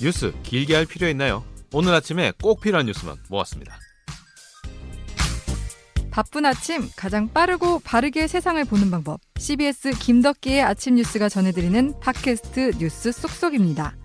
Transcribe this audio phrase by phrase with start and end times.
[0.00, 1.44] 뉴스 길게 할 필요 있나요?
[1.72, 3.78] 오늘 아침에 꼭 필요한 뉴스만 모았습니다.
[6.10, 9.20] 바쁜 아침 가장 빠르고 바르게 세상을 보는 방법.
[9.36, 13.96] CBS 김덕기의 아침 뉴스가 전해드리는 팟캐스트 뉴스 쏙쏙입니다.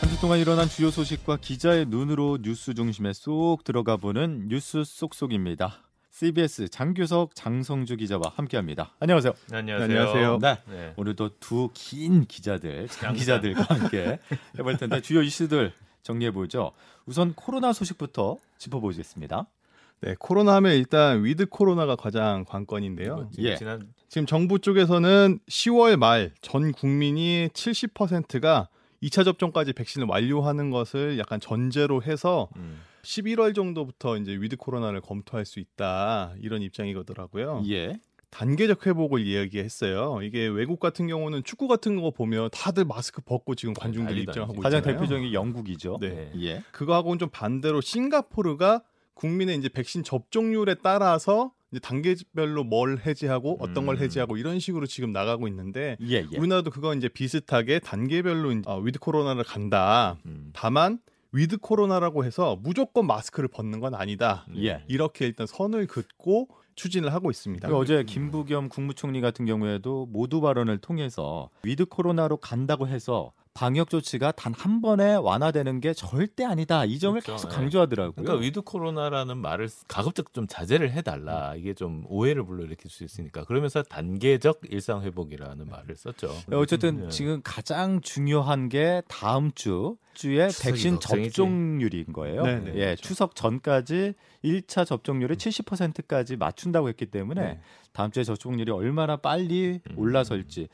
[0.00, 5.87] 한 주 동안 일어난 주요 소식과 기자의 눈으로 뉴스 중심에 쏙 들어가 보는 뉴스 쏙쏙입니다.
[6.22, 8.92] CBS 장규석 장성주 기자와 함께합니다.
[8.98, 9.34] 안녕하세요.
[9.52, 9.84] 안녕하세요.
[10.00, 10.38] 안녕하세요.
[10.42, 10.58] 네.
[10.68, 10.92] 네.
[10.96, 14.18] 오늘도 두 긴 기자들, 장 기자들과 함께
[14.58, 16.72] 해볼 텐데 주요 이슈들 정리해 보죠.
[17.06, 19.46] 우선 코로나 소식부터 짚어보겠습니다.
[20.00, 23.28] 네, 코로나 하면 일단 위드 코로나가 가장 관건인데요.
[23.32, 23.54] 지금 예.
[23.54, 28.68] 지난 지금 정부 쪽에서는 10월 말 전 국민이 70%가
[29.02, 35.44] 2차 접종까지 백신을 완료하는 것을 약간 전제로 해서 음, 11월 정도부터 이제 위드 코로나를 검토할
[35.44, 37.62] 수 있다 이런 입장이거더라고요.
[37.68, 38.00] 예.
[38.30, 40.20] 단계적 회복을 이야기했어요.
[40.22, 44.60] 이게 외국 같은 경우는 축구 같은 거 보면 다들 마스크 벗고 지금 관중들 난리다, 입장하고
[44.60, 44.98] 가장 있잖아요.
[44.98, 45.98] 대표적인 게 영국이죠.
[46.00, 46.30] 네.
[46.40, 46.62] 예.
[46.72, 48.82] 그거하고는 좀 반대로 싱가포르가
[49.14, 54.02] 국민의 이제 백신 접종률에 따라서 이제 단계별로 뭘 해제하고 어떤 걸 음.
[54.02, 56.38] 해제하고 이런 식으로 지금 나가고 있는데 예, 예.
[56.38, 60.16] 우리나라도 그거 이제 비슷하게 단계별로 이제, 어, 위드 코로나를 간다.
[60.26, 60.98] 음, 다만
[61.32, 64.46] 위드 코로나라고 해서 무조건 마스크를 벗는 건 아니다.
[64.56, 64.82] 예.
[64.88, 67.68] 이렇게 일단 선을 긋고 추진을 하고 있습니다.
[67.68, 74.30] 그 어제 김부겸 국무총리 같은 경우에도 모두 발언을 통해서 위드 코로나로 간다고 해서 방역 조치가
[74.32, 76.84] 단 한 번에 완화되는 게 절대 아니다.
[76.84, 77.36] 이 점을 그렇죠.
[77.48, 77.56] 계속 예.
[77.56, 78.12] 강조하더라고요.
[78.12, 81.54] 그러니까 위드 코로나라는 말을 가급적 좀 자제를 해달라.
[81.56, 86.28] 이게 좀 오해를 불러일으킬 수 있으니까 그러면서 단계적 일상 회복이라는 말을 썼죠.
[86.48, 87.08] 네, 어쨌든 예.
[87.08, 91.30] 지금 가장 중요한 게 다음 주 주에 백신 걱정이지.
[91.30, 92.42] 접종률인 거예요.
[92.42, 93.02] 네, 네, 예, 그렇죠.
[93.02, 97.60] 추석 전까지 1차 접종률을 70%까지 맞춘다고 했기 때문에 네.
[97.92, 99.98] 다음 주에 접종률이 얼마나 빨리 음.
[99.98, 100.68] 올라설지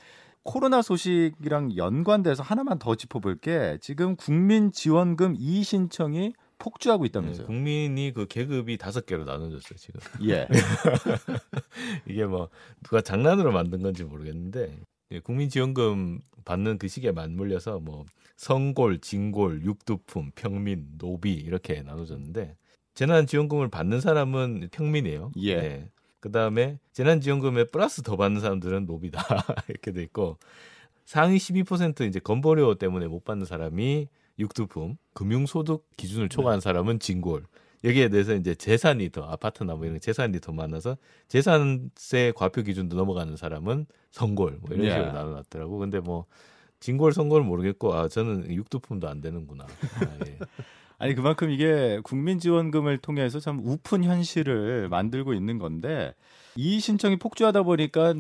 [0.45, 7.47] 코로나 소식이랑 연관돼서 하나만 더 짚어볼 게 지금 국민 지원금 이의 신청이 폭주하고 네, 있다면서요.
[7.47, 10.00] 국민이 그 계급이 다섯 개로 나눠졌어요 지금.
[10.28, 10.47] 예.
[12.06, 12.49] 이게 뭐
[12.83, 14.78] 누가 장난으로 만든 건지 모르겠는데
[15.10, 18.04] 예, 국민지원금 받는 그 시기에 맞물려서 뭐
[18.37, 22.56] 성골, 진골, 육두품, 평민, 노비 이렇게 나눠졌는데
[22.94, 25.33] 재난지원금을 받는 사람은 평민이에요.
[25.43, 25.88] 예.
[26.24, 29.20] 그 다음에 재난지원금에 플러스 더 받는 사람들은 노비다
[29.68, 30.38] 이렇게 돼 있고
[31.04, 34.08] 상위 12% 이제 건보료 때문에 못 받는 사람이
[34.38, 37.44] 육두품, 금융소득 기준을 초과한 사람은 진골.
[37.84, 40.96] 여기에 대해서 이제 재산이 더 아파트나 뭐 이런 재산이 더 많아서
[41.28, 44.92] 재산세 과표 기준도 넘어가는 사람은 성골 뭐 이런 예.
[44.92, 45.76] 식으로 나눠놨더라고.
[45.76, 46.24] 근데 뭐
[46.80, 49.64] 진골 성골 모르겠고 아 저는 육두품도 안 되는구나.
[49.64, 50.38] 아, 예.
[50.99, 56.15] 아니 그만큼 이게 국민지원금을 통해서 참 우픈 현실을 만들고 있는 건데
[56.56, 58.15] 이 신청이 폭주하다 보니까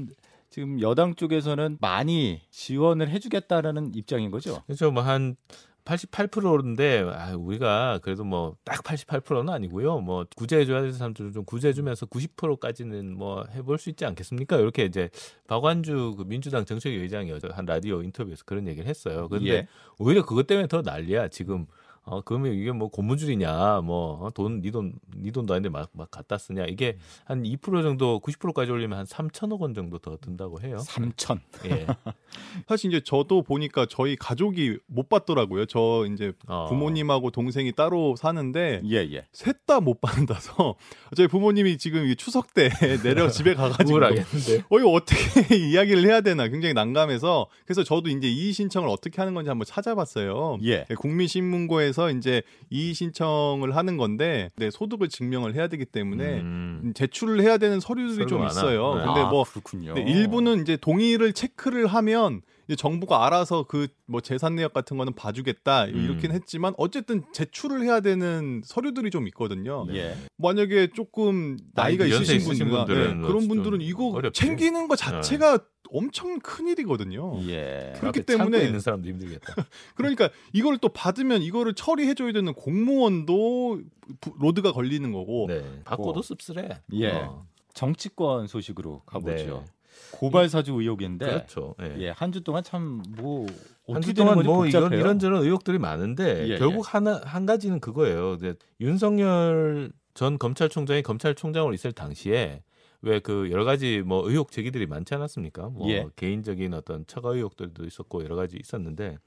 [0.50, 4.62] 지금 여당 쪽에서는 많이 지원을 해주겠다라는 입장인 거죠.
[4.66, 4.90] 그렇죠.
[4.92, 5.36] 뭐한
[5.84, 10.00] 88%인데 아, 우리가 그래도 뭐 딱 88%는 아니고요.
[10.00, 14.56] 뭐 구제해줘야 되는 사람들은 좀 구제해주면서 90%까지는 뭐 해볼 수 있지 않겠습니까?
[14.56, 15.10] 이렇게 이제
[15.48, 19.28] 박완주 그 민주당 정책위 의장이 한 라디오 인터뷰에서 그런 얘기를 했어요.
[19.28, 19.68] 그런데 예.
[19.98, 21.28] 오히려 그것 때문에 더 난리야.
[21.28, 21.66] 지금
[22.06, 26.36] 어 그러면 이게 뭐 고무줄이냐, 뭐 돈 니 돈 니 돈도 아닌데 막, 막 갖다
[26.38, 26.66] 쓰냐.
[26.66, 30.76] 이게 한 2% 정도, 90%까지 올리면 한 3천억 원 정도 더 든다고 해요.
[30.80, 31.40] 3천.
[31.66, 31.86] 예.
[32.68, 35.66] 사실 이제 저도 보니까 저희 가족이 못 받더라고요.
[35.66, 36.66] 저 이제 어.
[36.68, 39.26] 부모님하고 동생이 따로 사는데 예 예.
[39.32, 40.74] 셋 다 못 받는다서
[41.16, 42.68] 저희 부모님이 지금 이 추석 때
[43.02, 44.64] 내려 집에 가가지고 우울하겠는데.
[44.68, 49.32] 어 이거 어떻게 이야기를 해야 되나 굉장히 난감해서 그래서 저도 이제 이의 신청을 어떻게 하는
[49.32, 50.58] 건지 한번 찾아봤어요.
[50.64, 50.84] 예.
[50.98, 56.92] 국민신문고에 서 이제 이의 신청을 하는 건데 내 소득을 증명을 해야 되기 때문에 음.
[56.94, 58.50] 제출을 해야 되는 서류들이 좀 많아.
[58.50, 58.96] 있어요.
[58.96, 59.04] 네.
[59.06, 59.94] 근데 아, 뭐 그렇군요.
[59.94, 62.42] 네, 일부는 이제 동의를 체크를 하면
[62.76, 65.96] 정부가 알아서 그 뭐 재산 내역 같은 거는 봐주겠다 음.
[65.96, 69.86] 이렇긴 했지만 어쨌든 제출을 해야 되는 서류들이 좀 있거든요.
[69.94, 70.14] 예.
[70.36, 74.38] 만약에 조금 나이가 있으신 있으신 분들은 네, 그런 좀 분들은 이거 어렵지.
[74.38, 75.58] 챙기는 거 자체가
[75.90, 77.40] 엄청 큰 일이거든요.
[77.48, 77.94] 예.
[77.98, 79.54] 그렇기 때문에- 있는 사람도 힘들겠다.
[79.96, 83.80] 그러니까 이걸 또 받으면 이거를 처리해 줘야 되는 공무원도
[84.20, 85.64] 부- 로드가 걸리는 거고 네.
[85.84, 86.22] 받고도 뭐.
[86.22, 86.68] 씁쓸해.
[86.94, 87.10] 예.
[87.10, 87.46] 어.
[87.72, 89.64] 정치권 소식으로 가보죠.
[89.64, 89.72] 네.
[90.12, 91.74] 고발 사주 의혹인데 그렇죠.
[91.82, 91.96] 예.
[91.98, 93.48] 예, 한 주 동안 참뭐한
[93.86, 95.00] 어떻게 주 되는 동안 뭐 이런 복잡해요.
[95.00, 98.34] 이런저런 의혹들이 많은데 예, 결국 하나 한 가지는 그거예요.
[98.34, 102.62] 이제 윤석열 전 검찰총장이 검찰총장으로 있을 당시에
[103.02, 105.68] 왜 그 여러 가지 뭐 의혹 제기들이 많지 않았습니까?
[105.68, 106.06] 뭐 예.
[106.16, 109.18] 개인적인 어떤 처가 의혹들도 있었고 여러 가지 있었는데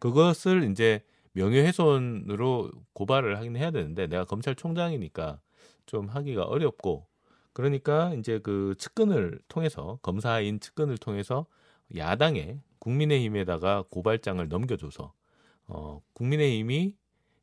[0.00, 1.00] 그것을 이제
[1.32, 5.40] 명예훼손으로 고발을 하긴 해야 되는데 내가 검찰총장이니까
[5.86, 7.06] 좀 하기가 어렵고
[7.52, 11.46] 그러니까 이제 그 측근을 통해서 검사인 측근을 통해서
[11.96, 15.12] 야당에 국민의힘에다가 고발장을 넘겨줘서
[15.66, 16.96] 어, 국민의힘이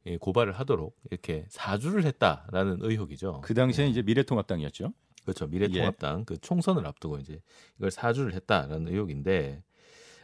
[0.05, 3.41] 예, 고발을 하도록 이렇게 사주를 했다라는 의혹이죠.
[3.43, 4.93] 그 당시에 이제 미래통합당이었죠.
[5.23, 5.47] 그렇죠.
[5.47, 7.41] 미래통합당 그 총선을 앞두고 이제
[7.77, 9.61] 이걸 사주를 했다라는 의혹인데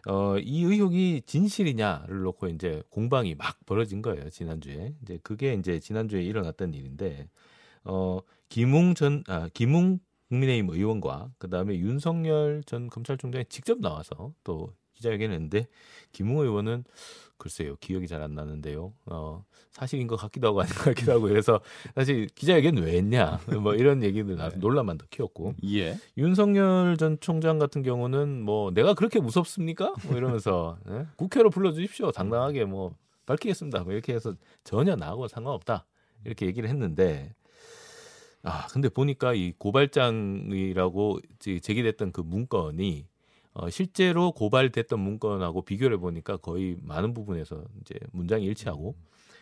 [0.08, 4.96] 어, 이 의혹이 진실이냐를 놓고 이제 공방이 막 벌어진 거예요 지난주에.
[5.02, 7.30] 이제 그게 이제 지난주에 일어났던 일인데
[7.84, 8.20] 어,
[8.56, 10.00] 김웅 전 아, 김웅
[10.30, 15.68] 국민의힘 의원과 그 다음에 윤석열 전 검찰총장이 직접 나와서 또 기자회견했는데
[16.14, 16.86] 김웅 의원은
[17.38, 18.94] 글쎄요 기억이 잘 안 나는데요.
[19.08, 21.60] 어, 사실인 것 같기도 하고 아닌 것 같기도 하고 그래서
[21.96, 25.98] 사실 기자회견 왜 했냐 뭐 이런 얘기들 나서 논란만 더 키웠고 예.
[26.16, 29.94] 윤석열 전 총장 같은 경우는 뭐 내가 그렇게 무섭습니까?
[30.08, 31.08] 뭐 이러면서 예?
[31.18, 32.14] 국회로 불러주십시오.
[32.14, 33.84] 당당하게 뭐 밝히겠습니다.
[33.84, 35.86] 뭐 이렇게 해서 전혀 나하고 상관없다
[36.24, 37.34] 이렇게 얘기를 했는데
[38.46, 43.08] 아 근데 보니까 이 고발장이라고 제- 제기됐던 그 문건이
[43.54, 48.96] 어, 실제로 고발됐던 문건하고 비교를 보니까 거의 많은 부분에서 이제 문장이 일치하고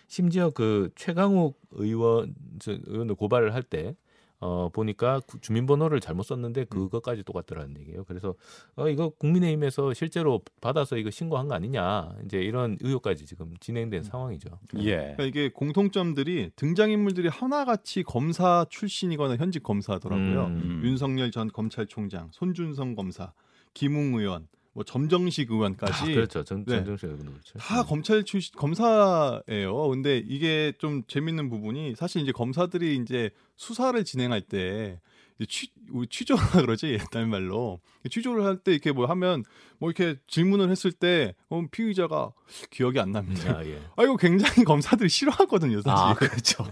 [0.08, 3.96] 심지어 그 최강욱 의원 저 의원을 고발을 할 때
[4.46, 8.04] 어, 보니까 구- 주민번호를 잘못 썼는데 그것까지 똑같더라는 얘기예요.
[8.04, 8.36] 그래서
[8.76, 14.50] 어, 이거 국민의힘에서 실제로 받아서 이거 신고한 거 아니냐 이제 이런 의혹까지 지금 진행된 상황이죠.
[14.80, 14.96] 예.
[14.98, 20.46] 그러니까 이게 공통점들이 등장인물들이 하나같이 검사 출신이거나 현직 검사더라고요.
[20.48, 20.82] 음.
[20.84, 23.32] 윤석열 전 검찰총장, 손준성 검사,
[23.74, 26.44] 김웅 의원, 뭐 점정식 의원까지 아, 그렇죠.
[26.44, 26.78] 전, 네.
[26.78, 27.60] 전정식 의원도 그렇죠.
[27.60, 29.88] 다 검찰 출신 검사예요.
[29.90, 35.00] 근데 이게 좀 재밌는 부분이 사실 이제 검사들이 이제 수사를 진행할 때
[35.48, 39.44] 취, 우리 취조라 그러지 옛날 말로 취조를 할 때 이렇게 뭐 하면
[39.80, 42.32] 뭐 이렇게 질문을 했을 때 어, 피의자가
[42.70, 43.58] 기억이 안 납니다.
[43.58, 43.80] 아, 예.
[43.96, 45.90] 아 이거 굉장히 검사들이 싫어하거든요, 사실.
[45.98, 46.64] 아, 그렇죠.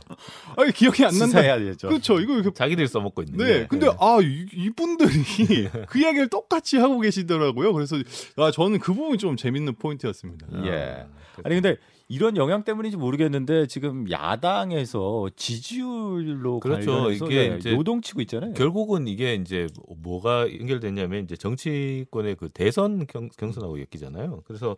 [0.56, 1.26] 아, 기억이 안 난다.
[1.26, 1.88] 수사해야 되죠.
[1.90, 2.20] 그렇죠.
[2.20, 3.68] 이거 이렇게 자기들 이 써먹고 있는 네, 게.
[3.68, 7.74] 근데 아 이, 이분들이 그 이야기를 똑같이 하고 계시더라고요.
[7.74, 7.98] 그래서
[8.38, 10.48] 아 저는 그 부분이 좀 재밌는 포인트였습니다.
[10.54, 11.06] 아, 예.
[11.36, 11.78] 그- 아니 근데
[12.12, 17.10] 이런 영향 때문인지 모르겠는데 지금 야당에서 지지율로 그렇죠.
[17.10, 18.54] 이게 네, 이제 요동치고 있잖아요.
[18.54, 24.42] 결국은 이게 이제 뭐가 연결됐냐면 이제 정치권의 그 대선 경, 경선하고 엮이잖아요.
[24.44, 24.76] 그래서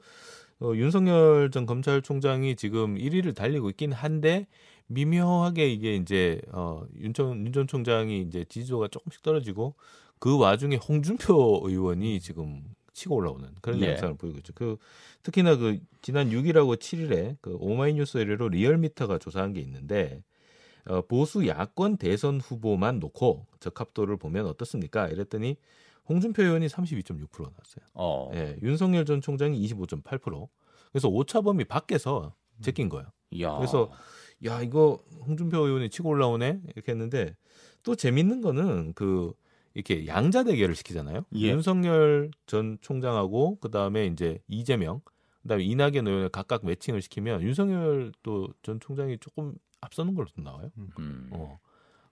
[0.60, 4.46] 어, 윤석열 전 검찰총장이 지금 1위를 달리고 있긴 한데
[4.86, 9.74] 미묘하게 이게 이제 어, 윤전 윤전 총장이 이제 지지도가 조금씩 떨어지고
[10.20, 12.62] 그 와중에 홍준표 의원이 지금
[12.94, 13.90] 치고 올라오는 그런 예.
[13.90, 14.54] 양상을 보이고 있죠.
[14.56, 14.78] 그
[15.24, 20.24] 특히나 그 지난 6일하고 7일에 그 오마이뉴스 의뢰로 리얼미터가 조사한 게 있는데
[20.86, 25.08] 어, 보수 야권 대선 후보만 놓고 적합도를 보면 어떻습니까?
[25.08, 25.58] 이랬더니
[26.10, 27.86] 홍준표 의원이 32.6% 나왔어요.
[27.94, 28.30] 어.
[28.34, 30.48] 예, 윤석열 전 총장이 25.8%.
[30.92, 33.08] 그래서 오차 범위 밖에서 제낀 거예요.
[33.42, 33.56] 야.
[33.58, 33.92] 그래서
[34.46, 37.36] 야 이거 홍준표 의원이 치고 올라오네 이렇게 했는데
[37.82, 39.34] 또 재밌는 거는 그
[39.74, 41.26] 이렇게 양자 대결을 시키잖아요.
[41.36, 41.48] 예.
[41.50, 45.02] 윤석열 전 총장하고 그 다음에 이제 이재명,
[45.42, 50.70] 그다음에 이낙연 의원을 각각 매칭을 시키면 윤석열 또 전 총장이 조금 앞서는 걸로 또 나와요.
[51.00, 51.30] 음.
[51.32, 51.60] 어.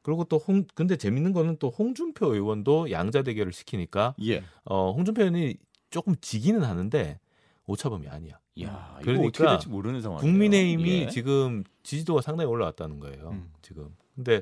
[0.02, 4.44] 그리고 또 홍 근데 재밌는 거는 또 홍준표 의원도 양자 대결을 시키니까 예.
[4.66, 5.56] 어 홍준표 의원이
[5.92, 7.20] 조금 지기는 하는데
[7.68, 8.40] 오차범위 아니야.
[8.64, 10.30] 야, 그러니까 어떻게 될지 모르는 상황이에요.
[10.30, 11.08] 국민의힘이 예.
[11.10, 13.30] 지금 지지도가 상당히 올라왔다는 거예요.
[13.30, 13.52] 음.
[13.62, 13.96] 지금.
[14.16, 14.42] 근데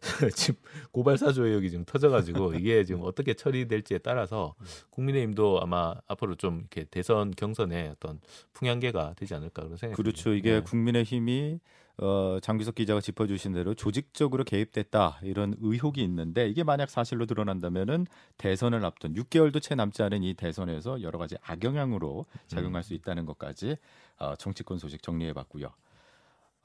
[0.34, 0.60] 지금
[0.90, 4.54] 고발 사주 의혹이 지금 터져가지고 이게 지금 어떻게 처리될지에 따라서
[4.90, 8.20] 국민의힘도 아마 앞으로 좀 이렇게 대선 경선에 어떤
[8.52, 10.34] 풍향계가 되지 않을까 그런 생각이 그렇죠.
[10.34, 10.60] 이게 네.
[10.60, 11.60] 국민의힘이
[12.00, 18.84] 어, 장기석 기자가 짚어주신 대로 조직적으로 개입됐다 이런 의혹이 있는데 이게 만약 사실로 드러난다면은 대선을
[18.84, 22.82] 앞둔 6개월도 채 남지 않은 이 대선에서 여러 가지 악영향으로 작용할 음.
[22.82, 23.76] 수 있다는 것까지
[24.18, 25.72] 어, 정치권 소식 정리해봤고요.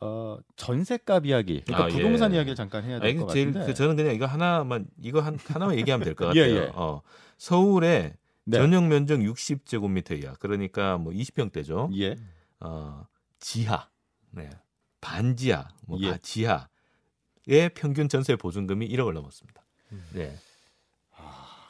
[0.03, 1.93] 어, 전세값 이야기, 그러니까 아, 예.
[1.93, 3.67] 부동산 이야기를 잠깐 해야 아, 될 이거 것 제일 같은데.
[3.67, 6.55] 그 저는 그냥 이거 하나만 이거 한 하나만 얘기하면 될것 예, 같아요.
[6.63, 6.71] 예.
[6.75, 7.01] 어,
[7.37, 8.57] 서울에 네.
[8.57, 11.95] 전용 면적 60제곱미터 이하 그러니까 뭐 20평대죠.
[11.97, 12.15] 예,
[12.59, 13.05] 어,
[13.39, 13.87] 지하,
[14.31, 14.49] 네,
[14.99, 16.11] 반지하, 뭐 예.
[16.11, 19.63] 바- 지하의 평균 전세 보증금이 1억을 넘었습니다.
[20.13, 20.35] 네.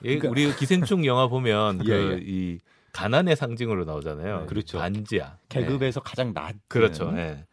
[0.06, 2.24] 예, 그러니까- 우리 기생충 영화 보면 예, 그 예.
[2.26, 2.60] 이
[2.92, 4.42] 가난의 상징으로 나오잖아요.
[4.42, 4.78] 네, 그렇죠.
[4.80, 5.38] 반지하.
[5.50, 5.62] 네.
[5.62, 7.12] 계급에서 가장 낮은 그렇죠.
[7.18, 7.46] 예.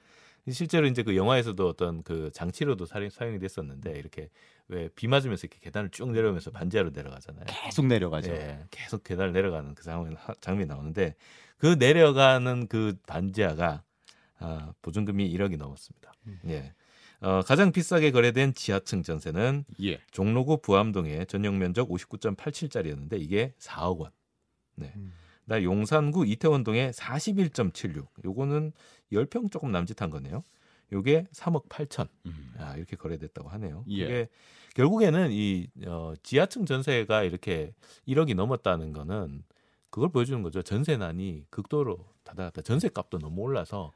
[0.52, 4.28] 실제로 이제 그 영화에서도 어떤 그 장치로도 사용, 사용이 됐었는데 이렇게
[4.69, 7.45] 왜 비 맞으면서 이렇게 계단을 쭉 내려오면서 반지하로 내려가잖아요.
[7.49, 8.30] 계속 내려가죠.
[8.33, 11.14] 예, 계속 계단을 내려가는 그 상황 장면이 나오는데
[11.59, 13.83] 그 내려가는 그 반지하가
[14.38, 16.12] 아, 보증금이 1억이 넘었습니다.
[16.49, 16.73] 예.
[17.21, 20.00] 어, 가장 비싸게 거래된 지하층 전세는 예.
[20.11, 24.11] 종로구 부암동의 전용 면적 59.87짜리였는데 이게 4억 원.
[24.76, 24.92] 네.
[24.97, 25.12] 음.
[25.45, 28.07] 나 용산구 이태원동에 41.76.
[28.25, 28.73] 요거는
[29.12, 30.45] 10평 조금 남짓한 거네요.
[30.93, 32.09] 요게 3억 8천.
[32.26, 32.55] 음.
[32.59, 33.85] 아, 이렇게 거래됐다고 하네요.
[33.90, 33.95] 예.
[33.95, 34.29] 이게
[34.75, 37.73] 결국에는 이 어, 지하층 전세가 이렇게
[38.09, 39.45] 1억이 넘었다는 거는
[39.90, 40.62] 그걸 보여주는 거죠.
[40.62, 42.62] 전세난이 극도로 다다랐다.
[42.62, 43.93] 전세값도 너무 올라서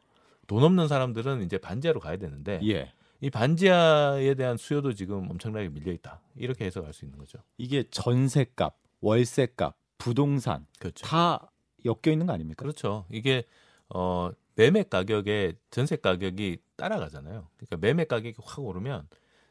[0.46, 2.92] 돈 없는 사람들은 이제 반지하로 가야 되는데 예.
[3.20, 6.20] 이 반지하에 대한 수요도 지금 엄청나게 밀려 있다.
[6.36, 7.38] 이렇게 해석할 수 있는 거죠.
[7.56, 11.06] 이게 전세값, 월세값, 부동산 그렇죠.
[11.06, 11.50] 다
[11.84, 12.62] 엮여 있는 거 아닙니까?
[12.62, 13.06] 그렇죠.
[13.10, 13.44] 이게
[13.88, 17.48] 어 매매 가격에 전세 가격이 따라가잖아요.
[17.56, 19.08] 그러니까 매매 가격이 확 오르면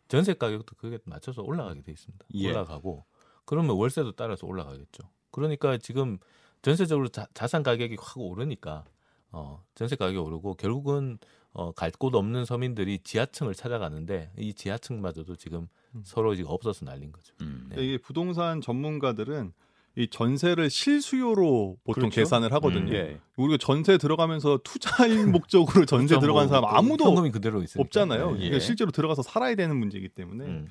[0.07, 2.25] 전세 가격도 그게 맞춰서 올라가게 돼 있습니다.
[2.35, 2.49] 예.
[2.49, 3.05] 올라가고
[3.45, 5.09] 그러면 월세도 따라서 올라가겠죠.
[5.31, 6.17] 그러니까 지금
[6.61, 8.85] 전세적으로 자, 산 가격이 확 오르니까
[9.31, 11.17] 어 전세 가격이 오르고 결국은
[11.53, 16.01] 어, 갈 곳 없는 서민들이 지하층을 찾아가는데 이 지하층마저도 지금 음.
[16.05, 17.33] 서로 지금 없어서 날린 거죠.
[17.41, 17.67] 음.
[17.69, 17.83] 네.
[17.83, 19.53] 이게 부동산 전문가들은
[19.95, 22.15] 이 전세를 실수요로 보통 그렇죠.
[22.21, 22.91] 계산을 하거든요.
[22.91, 23.19] 음, 예.
[23.35, 26.19] 우리가 전세 들어가면서 투자인 목적으로 전세.
[26.19, 27.81] 들어간 뭐 사람 또 아무도 현금이 그대로 있으니까.
[27.85, 28.31] 없잖아요.
[28.31, 28.37] 네.
[28.37, 30.45] 그러니까 실제로 들어가서 살아야 되는 문제이기 때문에.
[30.45, 30.67] 음.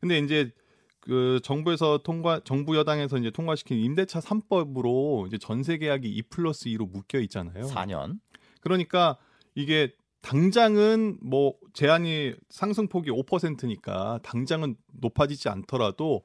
[0.00, 0.50] 근데 이제
[0.98, 6.90] 그 정부에서 통과 정부 여당에서 이제 통과시킨 임대차 3법으로 이제 전세 계약이 2 플러스 2로
[6.90, 7.66] 묶여 있잖아요.
[7.66, 8.18] 4년.
[8.60, 9.16] 그러니까
[9.54, 16.22] 이게 당장은 뭐 제한이 상승폭이 5%니까 당장은 높아지지 않더라도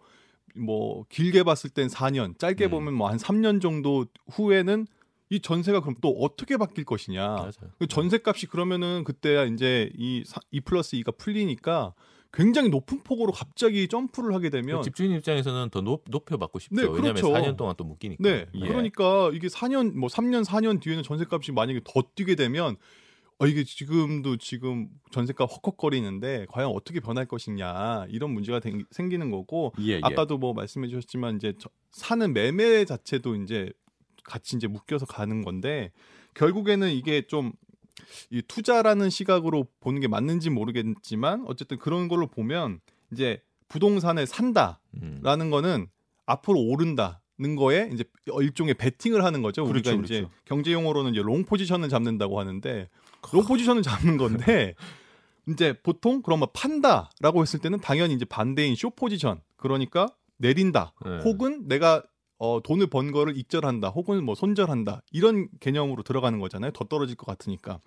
[0.56, 2.72] 뭐 길게 봤을 땐 4년, 짧게 음.
[2.72, 4.88] 보면 뭐 한 3년 정도 후에는
[5.32, 7.52] 이 전세가 그럼 또 어떻게 바뀔 것이냐.
[7.78, 11.94] 그 전세 값이 그러면은 그때 이제 이2 플러스 2가 풀리니까
[12.32, 16.76] 굉장히 높은 폭으로 갑자기 점프를 하게 되면 그 집주인 입장에서는 더 높, 높여받고 싶죠.
[16.76, 17.34] 네, 왜냐하면 그렇죠.
[17.34, 18.24] 4년 동안 또 묶이니까.
[18.24, 18.46] 네.
[18.54, 18.68] 예.
[18.68, 22.78] 그러니까 이게 4년 뭐 3년 4년 뒤에는 전세값이 만약에 더 뛰게 되면
[23.42, 29.74] 어 이게 지금도 지금 전세값 헉헉거리는데 과연 어떻게 변할 것이냐 이런 문제가 생- 생기는 거고
[29.80, 30.00] 예, 예.
[30.04, 33.72] 아까도 뭐 말씀해 주셨지만 이제 저- 사는 매매 자체도 이제
[34.26, 35.92] 같이 이제 묶여서 가는 건데
[36.36, 37.54] 결국에는 이게 좀
[38.32, 42.80] 이 투자라는 시각으로 보는 게 맞는지 모르겠지만 어쨌든 그런 걸로 보면
[43.12, 45.20] 이제 부동산을 산다 음.
[45.22, 45.88] 라는 거는
[46.26, 48.06] 앞으로 오른다 는 거에 이제
[48.40, 49.64] 일종의 베팅을 하는 거죠.
[49.64, 50.34] 우리가 그렇죠, 이제 그렇죠.
[50.46, 52.90] 경제 용어로는 이제 long position을 잡는다고 하는데
[53.34, 54.76] long position을 잡는 건데
[55.48, 60.08] 이제 보통 그럼 뭐 판다라고 했을 때는 당연히 이제 반대인 short position 그러니까
[60.38, 61.20] 내린다 네.
[61.24, 62.04] 혹은 내가
[62.40, 66.72] 어, 돈을 번 거를 익절한다 혹은 뭐 손절한다 이런 개념으로 들어가는 거잖아요.
[66.72, 67.80] 더 떨어질 것 같으니까.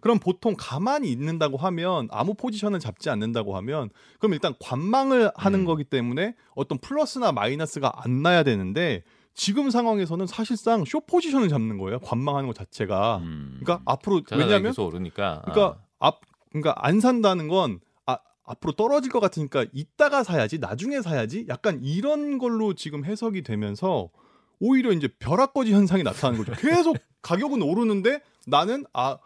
[0.00, 5.64] 그럼 보통 가만히 있는다고 하면 아무 포지션을 잡지 않는다고 하면 그럼 일단 관망을 하는 음.
[5.66, 9.02] 거기 때문에 어떤 플러스나 마이너스가 안 나야 되는데
[9.38, 12.00] 지금 상황에서는 사실상 쇼 포지션을 잡는 거예요.
[12.00, 13.18] 관망하는 것 자체가.
[13.18, 13.60] 음.
[13.60, 15.42] 그러니까 앞으로 왜냐하면 계속 오르니까.
[15.44, 21.00] 그러니까 아, 앞 그러니까 안 산다는 건 아, 앞으로 떨어질 것 같으니까 이따가 사야지 나중에
[21.02, 24.10] 사야지 약간 이런 걸로 지금 해석이 되면서
[24.58, 26.60] 오히려 이제 벼락거지 현상이 나타나는 거죠.
[26.60, 29.18] 계속 가격은 오르는데 나는 아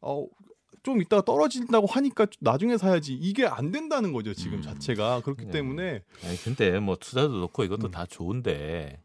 [0.00, 0.24] 어,
[0.84, 4.62] 좀 이따가 떨어진다고 하니까 나중에 사야지 이게 안 된다는 거죠 지금 음.
[4.62, 5.50] 자체가 그렇기 네.
[5.50, 7.90] 때문에 아니 근데 뭐 투자도 넣고 이것도 음.
[7.90, 9.00] 다 좋은데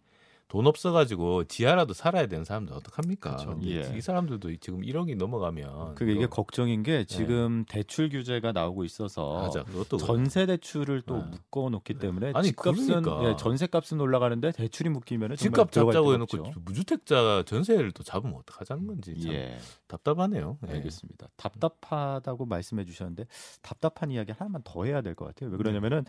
[0.53, 3.37] 돈 없어가지고 지하라도 살아야 되는 사람들 어떡합니까?
[3.37, 3.59] 그렇죠.
[3.63, 3.91] 예.
[3.97, 9.61] 이 사람들도 지금 1억이 넘어가면 그게 이게 걱정인 게 지금 대출 규제가 나오고 있어서 네.
[9.63, 11.23] 맞아 전세 대출을 또 네.
[11.31, 13.27] 묶어 놓기 때문에 아니, 집값은 그러니까.
[13.31, 16.59] 예, 전세 값은 올라가는데 대출이 묶이면은 정말 집값 잡자고 해놓고 없죠.
[16.63, 19.57] 무주택자 전세를 또 잡으면 어떡하자는 건지 참 예,
[19.87, 20.59] 답답하네요.
[20.67, 20.73] 예.
[20.73, 21.29] 알겠습니다.
[21.35, 23.25] 답답하다고 말씀해 주셨는데
[23.63, 25.49] 답답한 이야기 하나만 더 해야 될 것 같아요.
[25.49, 26.05] 왜 그러냐면은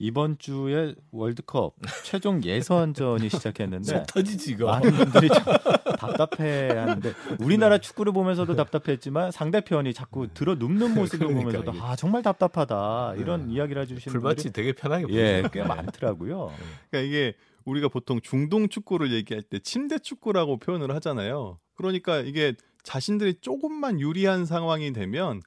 [0.00, 1.74] 이번 주에 월드컵
[2.04, 4.66] 최종 예선전이 시작했는데 속 터지지 이거.
[4.66, 5.38] 많은 분들이 좀
[5.98, 11.80] 답답해하는데 우리나라 축구를 보면서도 답답했지만 상대편이 자꾸 들어 눕는 모습을 그러니까 보면서도 이게.
[11.84, 13.54] 아 정말 답답하다 이런 네.
[13.54, 15.50] 이야기를 해주시는 불밭이 분들이 되게 편하게 예, 보이죠.
[15.50, 16.52] 꽤 많더라고요.
[16.90, 21.58] 그러니까 이게 우리가 보통 중동 축구를 얘기할 때 침대 축구라고 표현을 하잖아요.
[21.74, 25.42] 그러니까 이게 자신들이 조금만 유리한 상황이 되면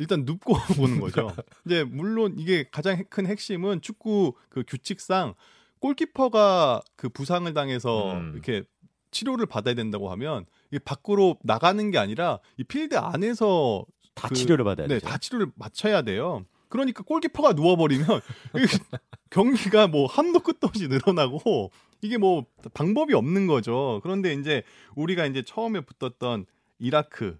[0.00, 1.30] 일단 눕고 보는 거죠.
[1.66, 5.34] 이제 물론 이게 가장 큰 핵심은 축구 그 규칙상
[5.80, 8.32] 골키퍼가 그 부상을 당해서 음.
[8.32, 8.62] 이렇게
[9.10, 14.64] 치료를 받아야 된다고 하면 이게 밖으로 나가는 게 아니라 이 필드 안에서 다 그- 치료를
[14.64, 15.06] 받아야 네, 되죠.
[15.06, 16.44] 다 치료를 맞춰야 돼요.
[16.68, 18.06] 그러니까 골키퍼가 누워버리면
[19.30, 24.00] 경기가 뭐 한도 끝도 없이 늘어나고 이게 뭐 방법이 없는 거죠.
[24.02, 24.62] 그런데 이제
[24.94, 26.46] 우리가 이제 처음에 붙었던
[26.78, 27.38] 이라크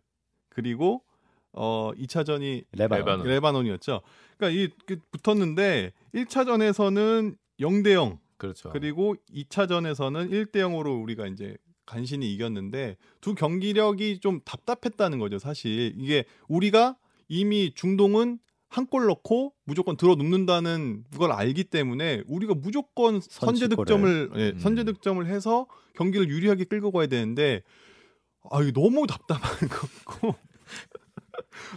[0.48, 1.02] 그리고
[1.52, 2.98] 어 2차전이 레바논.
[3.04, 3.26] 레바논.
[3.26, 4.02] 레바논 이었죠.
[4.36, 8.70] 그러니까 이그 붙었는데 1차전에서는 0대 0 그렇죠.
[8.70, 15.92] 그리고 2차전에서는 1대 0으로 우리가 이제 간신히 이겼는데 두 경기력이 좀 답답했다는 거죠, 사실.
[15.98, 16.96] 이게 우리가
[17.28, 18.38] 이미 중동은
[18.72, 23.66] 한 골 넣고 무조건 들어 눕는다는 걸 알기 때문에 우리가 무조건 선제.
[23.66, 24.58] 득점을 예, 음.
[24.60, 25.66] 선제 득점을 해서
[25.96, 27.62] 경기를 유리하게 끌고 가야 되는데
[28.48, 30.36] 아, 이거 너무 답답한 거고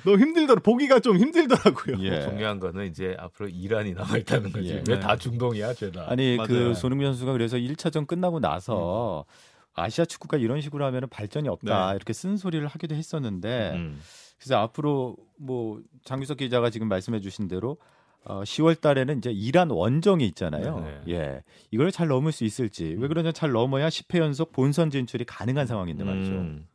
[0.05, 0.61] 너무 힘들더라.
[0.61, 1.97] 보기가 좀 힘들더라고요.
[2.01, 2.21] 예.
[2.21, 4.69] 중요한 거는 이제 앞으로 이란이 남아 있다는 거지.
[4.69, 4.83] 예.
[4.87, 6.05] 왜다 중동이야, 죄다.
[6.09, 6.47] 아니 맞아요.
[6.47, 9.25] 그 손흥민 선수가 그래서 1차전 끝나고 나서
[9.73, 11.95] 아시아 축구가 이런 식으로 하면 발전이 없다 네.
[11.95, 13.99] 이렇게 쓴 소리를 하기도 했었는데 음.
[14.37, 17.77] 그래서 앞으로 뭐 장규석 기자가 지금 말씀해주신 대로
[18.25, 20.79] 어, 10월 달에는 이제 이란 원정이 있잖아요.
[20.79, 21.01] 네.
[21.13, 25.65] 예, 이걸 잘 넘을 수 있을지 왜 그러냐 잘 넘어야 10회 연속 본선 진출이 가능한
[25.65, 26.31] 상황인데 말이죠.
[26.31, 26.67] 음.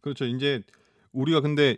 [0.00, 0.24] 그렇죠.
[0.24, 0.62] 이제
[1.16, 1.76] 우리가 근데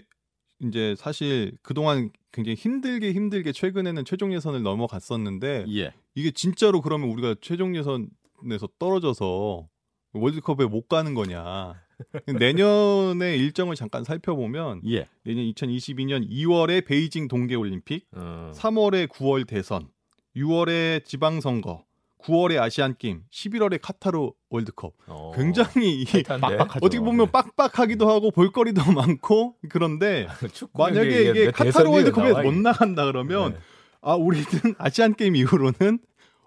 [0.61, 7.37] 이제 사실 그동안 굉장히 힘들게 힘들게 최근에는 최종 예선을 넘어갔었는데 예, 이게 진짜로 그러면 우리가
[7.41, 9.69] 최종 예선에서 떨어져서
[10.13, 11.81] 월드컵에 못 가는 거냐.
[12.27, 18.53] 내년의 일정을 잠깐 살펴보면 예, 내년 2022년 2월에 베이징 동계 올림픽, 어.
[18.55, 19.89] 3월에 9월 대선,
[20.37, 21.85] 6월에 지방 선거,
[22.19, 24.93] 9월에 아시안 게임, 11월에 카타르 월드컵.
[25.07, 25.33] 어.
[25.37, 26.05] 굉장히?
[26.27, 26.79] 빡빡하죠.
[26.85, 32.53] 어떻게 보면 빡빡하기도 하고 볼거리도 많고 그런데 축구 만약에 이게 몇 카타르 월드컵에 나와 못
[32.53, 33.59] 있- 나간다 그러면 네.
[34.03, 34.47] 아 우리는
[34.79, 35.99] 아시안 게임 이후로는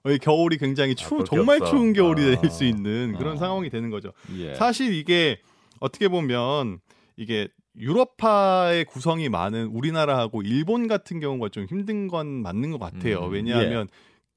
[0.03, 1.71] 어, 겨울이 굉장히 추 아, 정말 없어.
[1.71, 2.41] 추운 겨울이 아.
[2.41, 3.37] 될수 있는 그런 아.
[3.37, 4.11] 상황이 되는 거죠.
[4.37, 4.55] 예.
[4.55, 5.39] 사실 이게
[5.79, 6.79] 어떻게 보면
[7.17, 7.47] 이게
[7.77, 13.25] 유럽파의 구성이 많은 우리나라하고 일본 같은 경우가 좀 힘든 건 맞는 것 같아요.
[13.27, 13.87] 음, 왜냐하면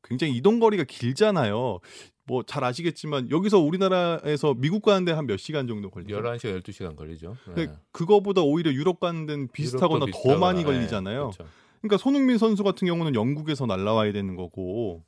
[0.05, 1.81] 굉장히 이동 거리가 길잖아요.
[2.27, 6.17] 뭐 잘 아시겠지만 여기서 우리나라에서 미국 가는데 한 몇 시간 정도 걸리죠.
[6.17, 7.37] 11시간 12시간 걸리죠.
[7.49, 7.55] 네.
[7.55, 11.31] 근데 그거보다 오히려 유럽 가는 데는 비슷하거나 더 많이 비슷하거나, 걸리잖아요.
[11.31, 11.53] 네, 그렇죠.
[11.81, 15.03] 그러니까 손흥민 선수 같은 경우는 영국에서 날라와야 되는 거고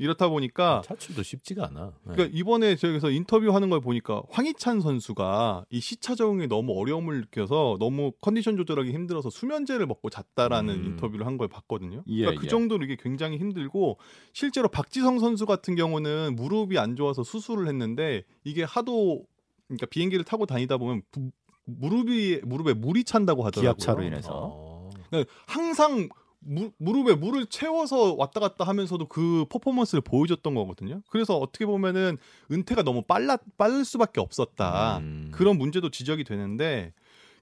[0.00, 1.92] 이렇다 보니까 차출도 쉽지가 않아.
[2.04, 2.12] 네.
[2.14, 8.12] 그러니까 이번에 저기서 인터뷰하는 걸 보니까 황희찬 선수가 이 시차 적응에 너무 어려움을 느껴서 너무
[8.22, 10.84] 컨디션 조절하기 힘들어서 수면제를 먹고 잤다라는 음.
[10.86, 12.02] 인터뷰를 한 걸 봤거든요.
[12.08, 12.48] 예, 그러니까 그 예.
[12.50, 13.98] 정도로 이게 굉장히 힘들고
[14.32, 19.24] 실제로 박지성 선수 같은 경우는 무릎이 안 좋아서 수술을 했는데 이게 하도
[19.68, 21.30] 그러니까 비행기를 타고 다니다 보면 부-
[21.66, 23.74] 무릎이 무릎에 물이 찬다고 하더라고요.
[23.74, 24.90] 기압차로 인해서 어.
[25.10, 26.08] 그러니까 항상
[26.40, 31.02] 무, 무릎에 물을 채워서 왔다 갔다 하면서도 그 퍼포먼스를 보여줬던 거거든요.
[31.10, 32.16] 그래서 어떻게 보면은
[32.50, 34.98] 은퇴가 너무 빨라 빠를 수밖에 없었다.
[34.98, 35.28] 음.
[35.32, 36.92] 그런 문제도 지적이 되는데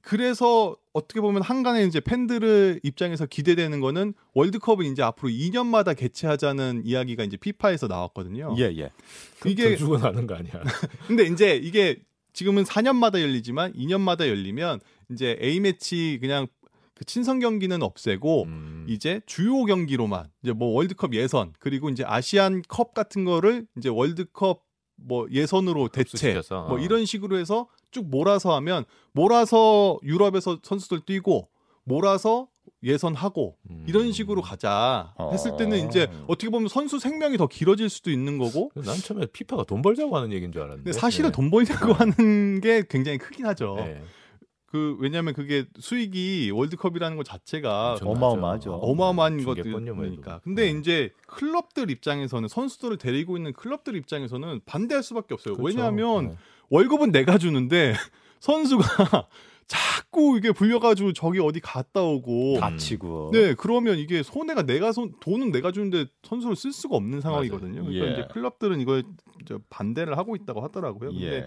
[0.01, 7.25] 그래서 어떻게 보면 한간에 이제 팬들의 입장에서 기대되는 거는 월드컵을 이제 앞으로 2년마다 개최하자는 이야기가
[7.25, 8.55] 이제 피파에서 나왔거든요.
[8.59, 8.90] 예, 예.
[9.46, 10.53] 이게- 더 죽어 나는 거 아니야?
[11.07, 12.01] 근데 이제 이게
[12.33, 16.46] 지금은 4년마다 열리지만 2년마다 열리면 이제 A 매치 그냥
[16.98, 18.87] 그 친선 경기는 없애고 음.
[18.88, 24.64] 이제 주요 경기로만 이제 뭐 월드컵 예선 그리고 이제 아시안 컵 같은 거를 이제 월드컵
[24.96, 26.78] 뭐 예선으로 대체 뭐 어.
[26.80, 31.48] 이런 식으로 해서 쭉 몰아서 하면 몰아서 유럽에서 선수들 뛰고
[31.84, 32.48] 몰아서
[32.82, 33.84] 예선하고 음.
[33.88, 36.24] 이런 식으로 가자 했을 때는 이제 어.
[36.26, 40.32] 어떻게 보면 선수 생명이 더 길어질 수도 있는 거고 난 처음에 피파가 돈 벌자고 하는
[40.32, 40.92] 얘기인 줄 알았는데.
[40.92, 41.37] 사실은 네.
[41.37, 43.76] 돈 벌려고 하는 게 굉장히 크긴 하죠.
[43.76, 44.02] 네.
[44.70, 48.74] 그 왜냐하면 그게 수익이 월드컵이라는 것 자체가 어마어마하죠.
[48.74, 50.31] 어마어마한 것들이니까.
[50.33, 50.40] 해도.
[50.44, 50.78] 근데 네.
[50.78, 55.54] 이제 클럽들 입장에서는 선수들을 데리고 있는 클럽들 입장에서는 반대할 수밖에 없어요.
[55.54, 55.66] 그렇죠.
[55.66, 56.37] 왜냐하면 네.
[56.68, 57.94] 월급은 내가 주는데
[58.40, 58.85] 선수가
[59.66, 59.78] 자
[60.11, 62.59] 꾸 이게 불려가지고 저기 어디 갔다 오고.
[62.61, 63.31] 다- 다치고.
[63.33, 67.85] 네, 그러면 이게 손해가 내가 손 돈은 내가 주는데 선수를 쓸 수가 없는 상황이거든요.
[67.85, 68.12] 그러니까 예.
[68.12, 69.03] 이제 클럽들은 이걸
[69.68, 71.11] 반대를 하고 있다고 하더라고요.
[71.11, 71.47] 근데 예.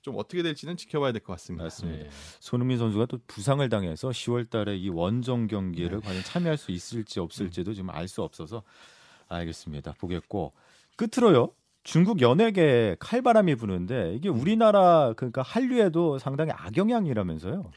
[0.00, 1.64] 좀 어떻게 될지는 지켜봐야 될 것 같습니다.
[1.64, 2.04] 맞습니다.
[2.04, 2.10] 네.
[2.40, 7.74] 손흥민 선수가 또 부상을 당해서 10월 달에 이 원정 경기를 과연 참여할 수 있을지 없을지도
[7.74, 8.62] 지금 알 수 없어서
[9.28, 9.94] 알겠습니다.
[9.98, 10.54] 보겠고
[10.96, 11.50] 끝으로요.
[11.84, 17.70] 중국 연예계 칼바람이 부는데 이게 우리나라 그러니까 한류에도 상당히 악영향이라면서요.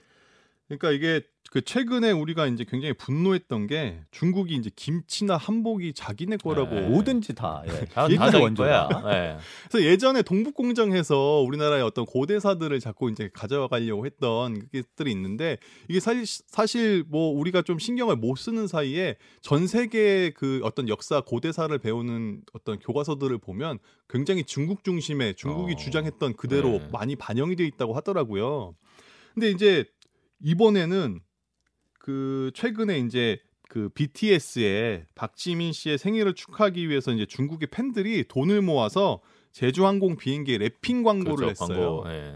[0.78, 6.76] 그러니까 이게 그 최근에 우리가 이제 굉장히 분노했던 게 중국이 이제 김치나 한복이 자기네 거라고
[6.76, 6.88] 네.
[6.88, 7.62] 뭐든지 다.
[7.68, 7.88] 예.
[8.40, 8.88] 원조다.
[8.88, 8.88] 거야.
[9.04, 9.38] 네.
[9.70, 15.58] 그래서 예전에 동북공정에서 우리나라의 어떤 고대사들을 자꾸 이제 가져와 가려고 했던 것들이 있는데
[15.90, 21.20] 이게 사실 사실 뭐 우리가 좀 신경을 못 쓰는 사이에 전 세계 그 어떤 역사
[21.20, 25.76] 고대사를 배우는 어떤 교과서들을 보면 굉장히 중국 중심의 중국이 어.
[25.76, 26.88] 주장했던 그대로 네.
[26.94, 28.74] 많이 반영이 되어 있다고 하더라고요.
[29.34, 29.86] 근데 이제
[30.44, 31.20] 이번에는
[32.00, 39.22] 그 최근에 이제 그 BTS의 박지민 씨의 생일을 축하하기 위해서 이제 중국의 팬들이 돈을 모아서
[39.54, 42.02] 제주항공 비행기 랩핑 광고를 그렇죠, 했어요.
[42.02, 42.10] 광고.
[42.10, 42.36] 네.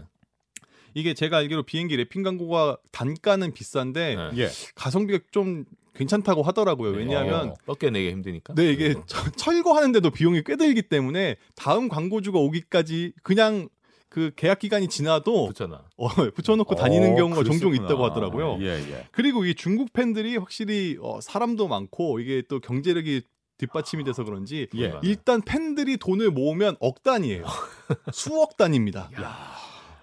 [0.94, 4.30] 이게 제가 알기로 비행기 랩핑 광고가 단가는 비싼데 네.
[4.44, 4.48] 예.
[4.74, 5.64] 가성비가 좀
[5.94, 6.92] 괜찮다고 하더라고요.
[6.92, 8.54] 왜냐하면 어, 뻗겨내기 힘드니까.
[8.54, 13.68] 네 이게 처- 철거하는데도 비용이 꽤 들기 때문에 다음 광고주가 오기까지 그냥
[14.08, 15.84] 그 계약 기간이 지나도 붙여놔.
[15.96, 17.86] 어, 붙여놓고 다니는 어, 경우가 종종 그랬었구나.
[17.86, 18.58] 있다고 하더라고요.
[18.60, 19.06] 예, 예.
[19.12, 23.22] 그리고 이 중국 팬들이 확실히 어, 사람도 많고 이게 또 경제력이
[23.58, 24.92] 뒷받침이 돼서 그런지 예.
[25.02, 27.44] 일단 팬들이 돈을 모으면 억 단위예요.
[28.12, 29.10] 수억 단위입니다.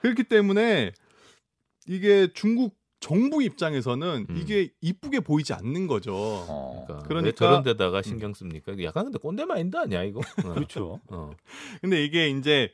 [0.02, 0.92] 그렇기 때문에
[1.88, 4.38] 이게 중국 정부 입장에서는 음.
[4.38, 6.16] 이게 이쁘게 보이지 않는 거죠.
[6.16, 6.86] 어.
[6.88, 8.74] 그러니까, 그러니까- 왜 저런 데다가 신경 씁니까?
[8.82, 10.22] 약간 근데 꼰대 마인드 아니야 이거?
[10.46, 10.54] 어.
[10.56, 11.00] 그렇죠.
[11.10, 11.32] 어.
[11.82, 12.72] 근데 이게 이제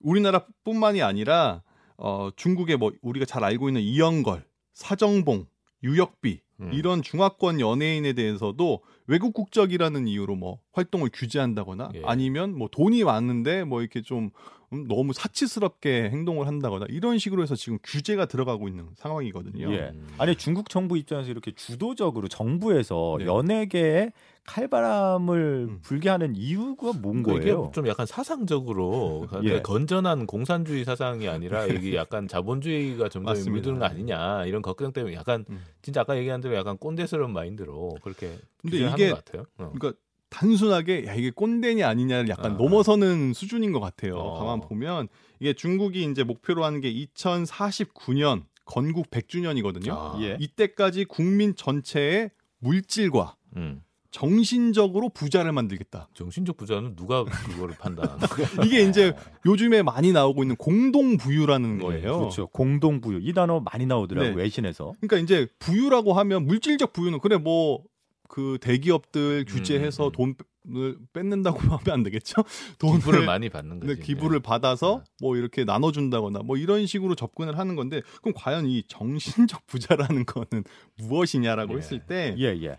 [0.00, 1.62] 우리나라뿐만이 아니라
[1.96, 5.46] 어, 중국의 뭐 우리가 잘 알고 있는 이영걸, 사정봉,
[5.82, 6.70] 유혁비 음.
[6.72, 12.02] 이런 중화권 연예인에 대해서도 외국 국적이라는 이유로 뭐 활동을 규제한다거나 예.
[12.04, 14.30] 아니면 뭐 돈이 많은데 뭐 이렇게 좀 음,
[14.70, 19.72] 너무 사치스럽게 행동을 한다거나 이런 식으로 해서 지금 규제가 들어가고 있는 상황이거든요.
[19.72, 19.92] 예.
[19.94, 20.08] 음.
[20.18, 23.26] 아니 중국 정부 입장에서 이렇게 주도적으로 정부에서 네.
[23.26, 24.12] 연예계에
[24.44, 25.78] 칼바람을 음.
[25.82, 27.70] 불게 하는 이유가 뭔 그러니까 이게 거예요?
[27.74, 29.62] 좀 약간 사상적으로 그러니까 예.
[29.62, 33.34] 건전한 공산주의 사상이 아니라 이게 약간 자본주의가 점점.
[33.50, 35.64] 물드는 거 아니냐 이런 걱정 때문에 약간 음.
[35.82, 39.42] 진짜 아까 얘기한 대로 약간 꼰대스러운 마인드로 그렇게 근데 이게 하는 것 같아요.
[39.58, 39.72] 어.
[39.74, 39.92] 그러니까
[40.30, 42.54] 단순하게 야 이게 꼰대냐 아니냐를 약간 아.
[42.56, 44.16] 넘어서는 수준인 것 같아요.
[44.16, 44.38] 어.
[44.38, 45.08] 가만 보면
[45.40, 49.90] 이게 중국이 이제 목표로 하는 게 2049년 건국 100주년이거든요.
[49.90, 50.18] 아.
[50.20, 50.36] 예.
[50.40, 53.82] 이때까지 국민 전체의 물질과 음.
[54.10, 56.08] 정신적으로 부자를 만들겠다.
[56.14, 58.18] 정신적 부자는 누가 그거를 판단하는
[58.64, 59.12] 이게 이제
[59.44, 62.18] 요즘에 많이 나오고 있는 공동 부유라는 네, 거예요.
[62.18, 62.46] 그렇죠.
[62.48, 64.34] 공동 부유 이 단어 많이 나오더라고 네.
[64.34, 64.94] 외신에서.
[65.00, 67.82] 그러니까 이제 부유라고 하면 물질적 부유는 그래 뭐
[68.28, 70.34] 그 대기업들 규제해서 음.
[70.66, 72.44] 돈을 뺏는다고 하면 안 되겠죠?
[72.78, 73.94] 돈을 기부를 많이 받는 거지.
[73.94, 78.84] 네, 기부를 받아서 뭐 이렇게 나눠준다거나 뭐 이런 식으로 접근을 하는 건데 그럼 과연 이
[78.86, 80.64] 정신적 부자라는 거는
[80.98, 81.78] 무엇이냐라고 예.
[81.78, 82.78] 했을 때 예 예.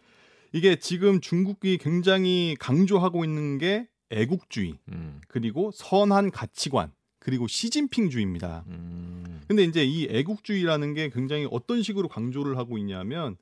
[0.53, 5.21] 이게 지금 중국이 굉장히 강조하고 있는 게 애국주의 음.
[5.27, 8.63] 그리고 선한 가치관 그리고 시진핑주의입니다.
[8.67, 9.41] 음.
[9.47, 13.35] 근데 이제 이 애국주의라는 게 굉장히 어떤 식으로 강조를 하고 있냐면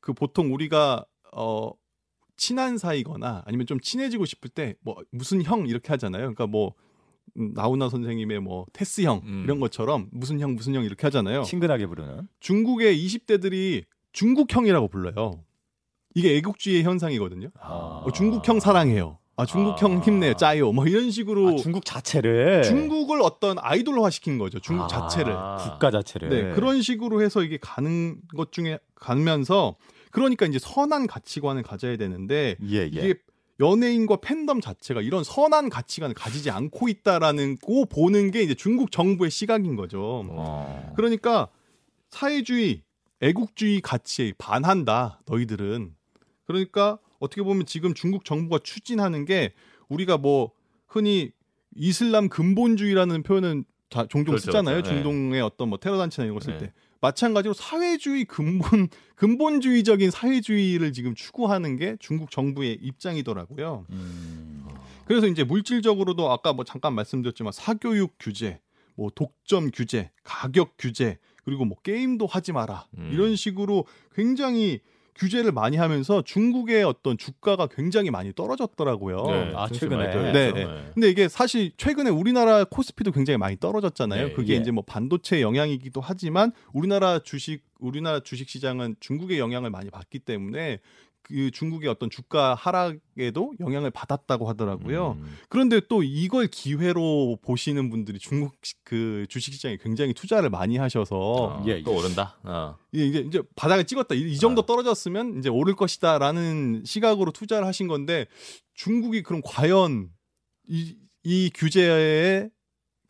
[0.00, 1.70] 그 보통 우리가 어
[2.36, 6.22] 친한 사이거나 아니면 좀 친해지고 싶을 때 뭐 무슨 형 이렇게 하잖아요.
[6.22, 6.74] 그러니까 뭐
[7.36, 9.42] 음, 나훈아 선생님의 뭐 테스 형 음.
[9.44, 11.42] 이런 것처럼 무슨 형 무슨 형 이렇게 하잖아요.
[11.42, 12.28] 친근하게 부르는.
[12.40, 15.44] 중국의 20대들이 중국 형이라고 불러요.
[16.14, 17.50] 이게 애국주의 현상이거든요.
[17.60, 18.02] 아.
[18.04, 19.18] 어, 중국 형 사랑해요.
[19.36, 19.76] 아 중국 아.
[19.76, 20.34] 형 힘내요.
[20.34, 20.72] 짜요.
[20.72, 24.58] 뭐 이런 식으로 아, 중국 자체를 중국을 어떤 아이돌화 시킨 거죠.
[24.58, 25.32] 중국 아, 자체를.
[25.62, 26.28] 국가 자체를.
[26.28, 29.76] 네, 그런 식으로 해서 이게 가는 것 중에 가면서
[30.10, 32.86] 그러니까 이제 선한 가치관을 가져야 되는데 예 예.
[32.86, 33.14] 이게
[33.60, 39.30] 연예인과 팬덤 자체가 이런 선한 가치관을 가지지 않고 있다라는 거 보는 게 이제 중국 정부의
[39.30, 40.24] 시각인 거죠.
[40.30, 40.92] 어.
[40.96, 41.48] 그러니까
[42.08, 42.82] 사회주의,
[43.20, 45.20] 애국주의 가치에 반한다.
[45.26, 45.94] 너희들은.
[46.46, 49.52] 그러니까 어떻게 보면 지금 중국 정부가 추진하는 게
[49.88, 50.52] 우리가 뭐
[50.86, 51.32] 흔히
[51.76, 54.76] 이슬람 근본주의라는 표현은 자, 종종 그렇죠, 쓰잖아요.
[54.78, 54.82] 네.
[54.82, 56.66] 중동의 어떤 뭐 테러 단체나 이런 거쓸 네.
[56.66, 56.72] 때.
[57.00, 63.86] 마찬가지로 사회주의 근본 근본주의적인 사회주의를 지금 추구하는 게 중국 정부의 입장이더라고요.
[63.90, 64.66] 음.
[65.04, 68.60] 그래서 이제 물질적으로도 아까 뭐 잠깐 말씀드렸지만 사교육 규제,
[68.94, 72.86] 뭐 독점 규제, 가격 규제, 그리고 뭐 게임도 하지 마라.
[72.96, 73.10] 음.
[73.12, 74.80] 이런 식으로 굉장히
[75.16, 79.26] 규제를 많이 하면서 중국의 어떤 주가가 굉장히 많이 떨어졌더라고요.
[79.26, 80.10] 네, 아, 최근에.
[80.10, 80.32] 떨어졌죠.
[80.32, 80.90] 네, 네.
[80.94, 84.28] 근데 이게 사실 최근에 우리나라 코스피도 굉장히 많이 떨어졌잖아요.
[84.28, 84.56] 네, 그게 예.
[84.58, 90.80] 이제 뭐 반도체 영향이기도 하지만 우리나라 주식 우리나라 주식 시장은 중국의 영향을 많이 받기 때문에
[91.22, 95.12] 그 중국의 어떤 주가 하락에도 영향을 받았다고 하더라고요.
[95.20, 95.36] 음.
[95.48, 101.16] 그런데 또 이걸 기회로 보시는 분들이 중국 시- 그 주식 시장에 굉장히 투자를 많이 하셔서
[101.16, 101.96] 어, 예, 또 예.
[101.98, 102.38] 오른다.
[102.42, 102.76] 어.
[102.92, 104.14] 이게 이제, 이제 바닥을 찍었다.
[104.14, 104.66] 이, 이 정도 아.
[104.66, 108.26] 떨어졌으면 이제 오를 것이다라는 시각으로 투자를 하신 건데
[108.74, 110.08] 중국이 그럼 과연
[110.68, 112.48] 이, 이 규제에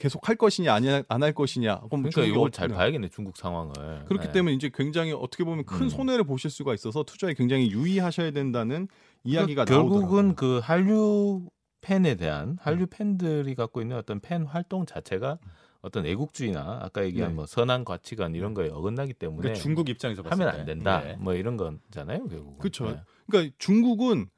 [0.01, 1.77] 계속 할 것이냐 아니 안할 것이냐.
[1.89, 2.75] 그럼 그러니까 이걸 어- 잘 네.
[2.75, 4.07] 봐야겠네 중국 상황을.
[4.07, 4.33] 그렇기 네.
[4.33, 5.89] 때문에 이제 굉장히 어떻게 보면 큰 음.
[5.91, 8.89] 손해를 보실 수가 있어서 투자에 굉장히 유의하셔야 된다는
[9.25, 10.35] 이야기가 그러니까 결국은 나오더라고요.
[10.37, 11.43] 그 한류
[11.83, 15.39] 팬에 대한 한류 팬들이 갖고 있는 어떤 팬 활동 자체가
[15.83, 17.35] 어떤 애국주의나 아까 얘기한 네.
[17.37, 20.61] 뭐 선한 가치관 이런 거에 어긋나기 때문에 그러니까 중국 입장에서 봤을 하면 때.
[20.61, 21.01] 안 된다.
[21.05, 21.17] 네.
[21.19, 22.59] 뭐 이런 거잖아요, 결국은.
[22.59, 22.91] 그쵸.
[22.91, 23.01] 네.
[23.27, 24.29] 그러니까 중국은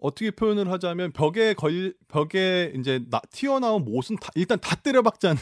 [0.00, 5.36] 어떻게 표현을 하자면 벽에 걸 벽에 이제 나, 튀어나온 못은 다, 일단 다 때려박자는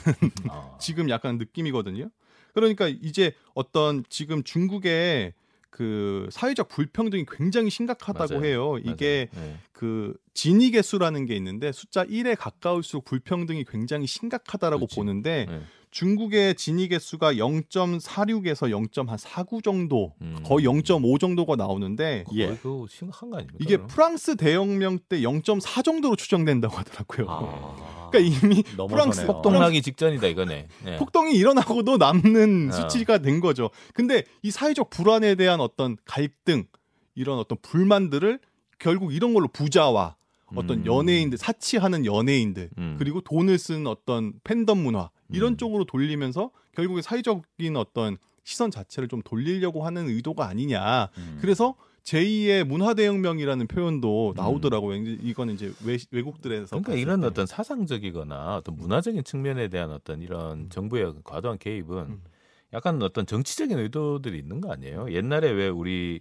[0.50, 0.76] 어.
[0.80, 2.08] 지금 약간 느낌이거든요.
[2.54, 5.34] 그러니까 이제 어떤 지금 중국의
[5.68, 8.46] 그 사회적 불평등이 굉장히 심각하다고 맞아요.
[8.46, 8.78] 해요.
[8.82, 9.28] 이게.
[9.34, 9.58] 네.
[9.72, 14.96] 그 진위계 수라는 게 있는데 숫자 1에 가까울수록 불평등이 굉장히 심각하다라고 그렇지.
[14.96, 15.60] 보는데 네.
[15.96, 20.36] 중국의 진위계 수가 0.46에서 0.49 정도 음.
[20.44, 22.46] 거의 0.5 정도가 나오는데 예.
[22.48, 23.56] 거의 그 심각한 거 아닙니까?
[23.62, 23.88] 이게 그럼?
[23.88, 27.26] 프랑스 대혁명 때 0.4 정도로 추정된다고 하더라고요.
[27.30, 28.08] 아.
[28.12, 28.88] 그러니까 이미 넘어서네요.
[28.88, 30.68] 프랑스 폭동나기 직전이다 이거네.
[30.84, 30.96] 네.
[30.98, 32.72] 폭동이 일어나고도 남는 어.
[32.72, 33.70] 수치가 된 거죠.
[33.94, 36.66] 근데 이 사회적 불안에 대한 어떤 갈등,
[37.14, 38.38] 이런 어떤 불만들을
[38.78, 40.15] 결국 이런 걸로 부자와
[40.54, 40.86] 어떤 음.
[40.86, 42.96] 연예인들, 사치하는 연예인들, 음.
[42.98, 45.56] 그리고 돈을 쓴 어떤 팬덤 문화 이런 음.
[45.56, 51.08] 쪽으로 돌리면서 결국에 사회적인 어떤 시선 자체를 좀 돌리려고 하는 의도가 아니냐.
[51.18, 51.38] 음.
[51.40, 54.96] 그래서 제2의 문화대혁명이라는 표현도 나오더라고요.
[54.98, 57.26] 이제 이거는 이제 외, 외국들에서 그러니까 이런 때.
[57.26, 62.22] 어떤 사상적이거나 어떤 문화적인 측면에 대한 어떤 이런 정부의 과도한 개입은 음.
[62.72, 65.10] 약간 어떤 정치적인 의도들이 있는 거 아니에요?
[65.10, 66.20] 옛날에 왜 우리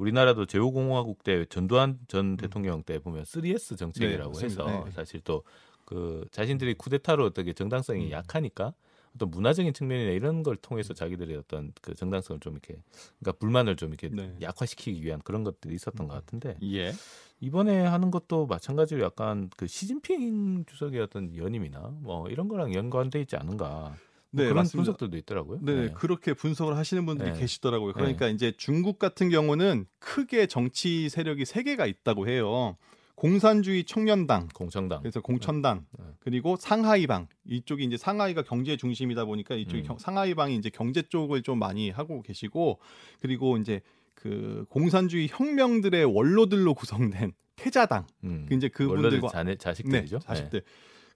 [0.00, 4.38] 우리나라도 제5공화국 때 전두환 전 대통령 때 보면 3S 정책이라고 음.
[4.38, 4.84] 네, 해서.
[4.86, 4.90] 네.
[4.92, 5.42] 사실 또
[5.90, 8.10] 그 자신들이 쿠데타로 어떻게 정당성이 음.
[8.12, 8.72] 약하니까
[9.16, 12.76] 어떤 문화적인 측면이나 이런 걸 통해서 자기들의 어떤 그 정당성을 좀 이렇게
[13.18, 14.32] 그러니까 불만을 좀 이렇게 네.
[14.40, 16.92] 약화시키기 위한 그런 것들이 있었던 것 같은데 예.
[17.40, 23.34] 이번에 하는 것도 마찬가지로 약간 그 시진핑 주석의 어떤 연임이나 뭐 이런 거랑 연관돼 있지
[23.34, 23.96] 않은가
[24.32, 24.76] 뭐 네, 그런 맞습니다.
[24.84, 25.58] 분석들도 있더라고요.
[25.62, 27.38] 네, 그렇게 분석을 하시는 분들이 네.
[27.40, 27.92] 계시더라고요.
[27.94, 32.76] 그러니까 이제 중국 같은 경우는 크게 정치 세력이 세 개가 있다고 해요.
[33.16, 35.00] 공산주의 청년당, 공청당.
[35.00, 36.04] 그래서 공천당, 네.
[36.20, 39.86] 그리고 상하이방 이쪽이 이제 상하이가 경제 중심이다 보니까 이쪽이 음.
[39.86, 42.78] 경- 상하이방이 이제 경제 쪽을 좀 많이 하고 계시고
[43.20, 43.82] 그리고 이제
[44.14, 48.46] 그 공산주의 혁명들의 원로들로 구성된 태자당, 음.
[48.48, 50.18] 그 이제 그분들과 자네, 자식들이죠.
[50.20, 50.62] 네, 자식들.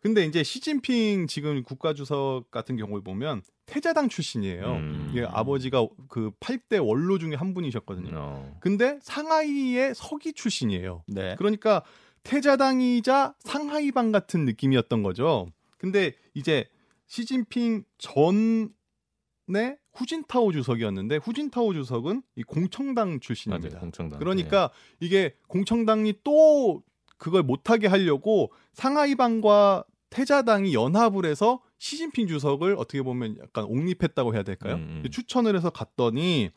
[0.04, 4.72] 근데 이제 시진핑 지금 국가주석 같은 경우를 보면 태자당 출신이에요.
[4.72, 5.12] 음.
[5.16, 8.10] 예, 아버지가 그 8대 원로 중에 한 분이셨거든요.
[8.14, 8.56] 어.
[8.60, 11.04] 근데 상하이의 서기 출신이에요.
[11.06, 11.36] 네.
[11.38, 11.82] 그러니까
[12.22, 15.46] 태자당이자 상하이방 같은 느낌이었던 거죠.
[15.78, 16.68] 근데 이제
[17.06, 23.20] 시진핑 전에 후진타오 주석이었는데 후진타오 주석은 이 공청당.
[23.20, 23.78] 출신입니다.
[23.78, 24.18] 공청당.
[24.18, 26.82] 그러니까 이게 공청당이 또
[27.16, 29.84] 그걸 못하게 하려고 상하이방과
[30.14, 34.77] 태자당이 연합을 해서 시진핑 주석을 어떻게 보면 약간 옹립했다고 해야 될까요?
[34.77, 35.11] 음, 음.
[35.11, 36.50] 추천을 해서 갔더니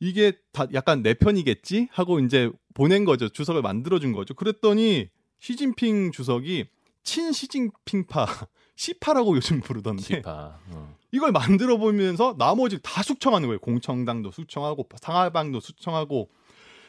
[0.00, 3.30] 이게 다 약간 내 편이겠지 하고 이제 보낸 거죠.
[3.30, 4.34] 주석을 만들어 준 거죠.
[4.34, 6.66] 그랬더니 시진핑 주석이
[7.04, 8.26] 친 시진핑파
[8.76, 10.16] 시파라고 요즘 부르던데 네.
[10.16, 10.60] 시파.
[10.68, 10.94] 어.
[11.10, 13.60] 이걸 만들어 보면서 나머지 다 숙청하는 거예요.
[13.60, 16.28] 공청당도 숙청하고 상하이방도 숙청하고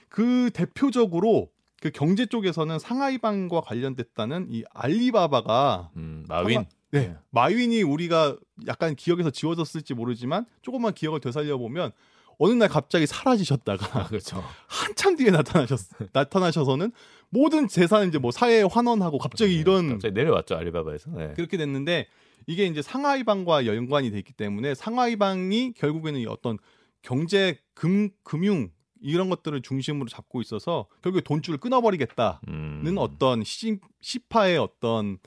[0.10, 1.50] 그 대표적으로
[1.82, 6.65] 그 경제 쪽에서는 상하이방과 관련됐다는 이 알리바바가 음, 마윈.
[6.92, 8.36] 네, 마윈이 우리가
[8.68, 11.92] 약간 기억에서 지워졌을지 모르지만 조금만 기억을 되살려 보면
[12.39, 14.44] 어느 날 갑자기 아, 사라지셨다가 그렇죠.
[14.68, 15.80] 한참 뒤에 나타나셨
[16.13, 16.92] 나타나셔서는
[17.30, 21.12] 모든 재산 이제 뭐 사회에 환원하고 갑자기 네, 이런 갑자기 내려왔죠 알리바바에서.
[21.12, 21.34] 네.
[21.36, 22.08] 그렇게 됐는데
[22.48, 26.58] 이게 이제 상하이방과 연관이 돼 있기 때문에 상하이방이 결국에는 이 어떤
[27.02, 32.96] 경제 금 금융 이런 것들을 중심으로 잡고 있어서 결국에 돈줄을 끊어버리겠다는 음.
[32.98, 35.18] 어떤 시, 시파의 어떤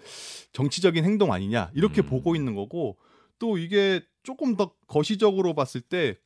[0.53, 2.07] 정치적인 행동 아니냐 이렇게 음.
[2.07, 2.99] 보고 있는 거고
[3.39, 6.17] 또 이게 조금 더 거시적으로 봤을 때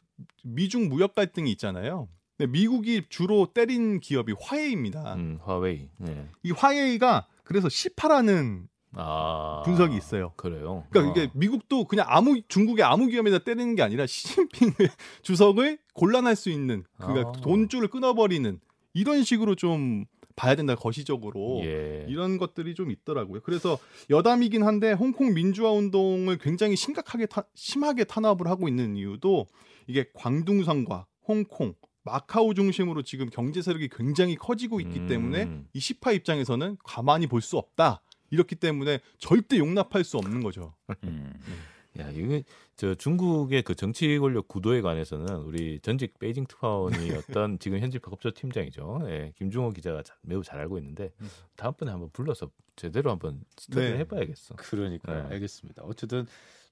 [0.45, 2.09] 미중 무역 갈등이 있잖아요.
[2.37, 5.15] 근데 미국이 주로 때린 기업이 화웨이입니다.
[5.15, 5.89] 음, 화웨이.
[5.99, 6.29] 네.
[6.43, 9.63] 이 화웨이가 그래서 시파라는 아.
[9.65, 10.33] 분석이 있어요.
[10.37, 10.85] 그래요.
[10.91, 11.25] 그러니까 어.
[11.25, 14.73] 이게 미국도 그냥 아무 중국의 아무 기업에다 때리는 게 아니라 시진핑
[15.23, 17.33] 주석을 곤란할 수 있는 그러니까 아.
[17.43, 18.59] 돈줄을 끊어버리는
[18.95, 22.05] 이런 식으로 좀 봐야 된다 거시적으로 예.
[22.09, 23.41] 이런 것들이 좀 있더라고요.
[23.43, 23.79] 그래서
[24.11, 29.47] 여담이긴 한데 홍콩 민주화 운동을 굉장히 심각하게 타- 심하게 탄압을 하고 있는 이유도
[29.87, 35.07] 이게 광둥성과 홍콩, 마카오 중심으로 지금 경제 세력이 굉장히 커지고 있기 음.
[35.09, 38.03] 때문에 이 시파 입장에서는 가만히 볼 수 없다.
[38.31, 40.75] 이렇기 때문에 절대 용납할 수 없는 거죠.
[41.05, 41.33] 음.
[41.99, 42.43] 야, 이게
[42.77, 49.01] 저 중국의 그 정치 권력 구도에 관해서는 우리 전직 베이징 특파원이었던 지금 현직 법조 팀장이죠.
[49.07, 51.31] 예, 김중호 기자가 자- 매우 잘 알고 있는데 음.
[51.57, 53.99] 다음번에 한번 불러서 제대로 한번 스터디를 네.
[54.01, 54.57] 해봐야겠어.
[54.57, 55.35] 그러니까 네.
[55.35, 55.85] 알겠습니다.
[55.85, 56.27] 어쨌든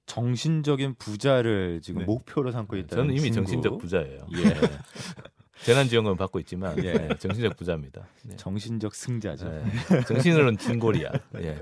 [0.05, 2.05] 정신적인 부자를 지금 네.
[2.05, 3.35] 목표로 삼고 있다는 저는 이미 중국.
[3.49, 4.27] 정신적 부자예요.
[4.37, 4.43] 예.
[5.63, 6.93] 재난지원금 받고 있지만 예.
[6.93, 8.07] 예, 정신적 부자입니다.
[8.31, 8.35] 예.
[8.35, 9.47] 정신적 승자죠.
[9.47, 10.01] 예.
[10.01, 11.11] 정신으로는 진골이야.
[11.41, 11.61] 예.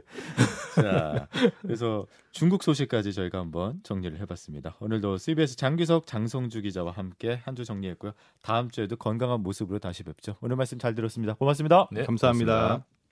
[0.76, 1.28] 자,
[1.62, 4.76] 그래서 중국 소식까지 저희가 한번 정리를 해봤습니다.
[4.80, 8.14] 오늘도 CBS 장규석, 장성주 기자와 함께 한 주 정리했고요.
[8.42, 10.38] 다음 주에도 건강한 모습으로 다시 뵙죠.
[10.42, 11.34] 오늘 말씀 잘 들었습니다.
[11.36, 11.88] 고맙습니다.
[11.92, 12.54] 네, 감사합니다.
[12.54, 13.03] 고맙습니다.